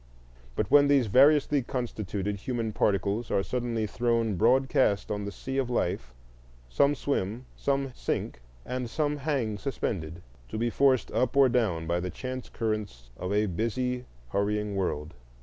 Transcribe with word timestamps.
But 0.55 0.71
when 0.71 0.87
these 0.87 1.05
variously 1.05 1.61
constituted 1.61 2.37
human 2.37 2.73
particles 2.73 3.29
are 3.29 3.43
suddenly 3.43 3.85
thrown 3.85 4.35
broadcast 4.35 5.11
on 5.11 5.25
the 5.25 5.31
sea 5.31 5.59
of 5.59 5.69
life, 5.69 6.15
some 6.67 6.95
swim, 6.95 7.45
some 7.55 7.91
sink, 7.93 8.41
and 8.65 8.89
some 8.89 9.17
hang 9.17 9.59
suspended, 9.59 10.23
to 10.49 10.57
be 10.57 10.71
forced 10.71 11.11
up 11.11 11.37
or 11.37 11.49
down 11.49 11.85
by 11.85 11.99
the 11.99 12.09
chance 12.09 12.49
currents 12.49 13.11
of 13.15 13.31
a 13.31 13.45
busy 13.45 14.05
hurrying 14.31 14.75
world. 14.75 15.13